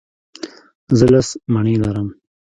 [0.97, 2.07] زه لس مڼې لرم.